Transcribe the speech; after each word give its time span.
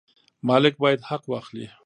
مالک 0.47 0.75
باید 0.83 1.01
حق 1.09 1.23
واخلي. 1.31 1.67